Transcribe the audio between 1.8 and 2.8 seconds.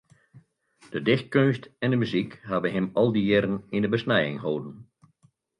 en de muzyk hawwe